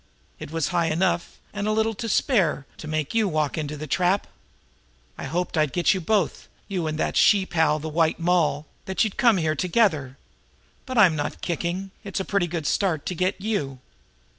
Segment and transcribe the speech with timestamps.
[0.39, 3.85] It was high enough, and a little to spare, to make you walk into the
[3.85, 4.25] trap!
[5.15, 9.03] I hoped I'd get you both, you and your she pal, the White Moll; that
[9.03, 10.17] you'd come here together
[10.87, 11.91] but I'm not kicking.
[12.03, 13.77] It's a pretty good start to get you!"